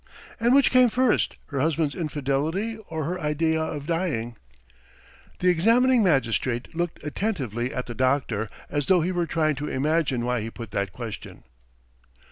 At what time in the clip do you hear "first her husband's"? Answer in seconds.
0.89-1.93